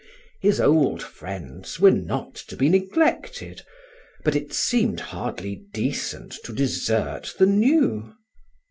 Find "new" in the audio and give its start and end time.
7.45-8.11